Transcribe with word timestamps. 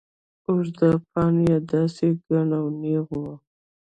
اوږده 0.47 0.89
باڼه 1.09 1.41
يې 1.49 1.57
داسې 1.71 2.07
گڼ 2.25 2.47
او 2.59 2.65
نېغ 2.81 3.05
وو. 3.21 3.33